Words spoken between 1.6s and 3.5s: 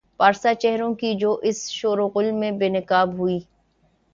شوروغل میں بے نقاب ہوئی۔